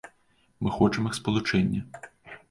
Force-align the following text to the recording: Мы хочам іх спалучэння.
Мы 0.67 0.71
хочам 0.77 1.09
іх 1.09 1.17
спалучэння. 1.17 1.81